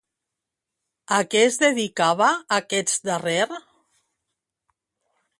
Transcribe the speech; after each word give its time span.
A 1.17 1.17
què 1.33 1.41
es 1.49 1.57
dedicava 1.63 2.29
aquest 2.57 3.05
darrer? 3.11 3.35